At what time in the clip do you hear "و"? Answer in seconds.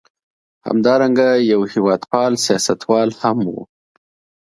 3.53-3.55